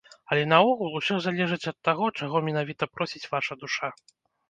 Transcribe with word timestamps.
Але 0.35 0.45
наогул, 0.53 0.95
усё 1.01 1.19
залежыць 1.27 1.61
ад 1.73 1.77
таго, 1.91 2.11
чаго 2.19 2.45
менавіта 2.51 2.83
просіць 2.97 3.25
ваша 3.39 3.63
душа. 3.65 3.97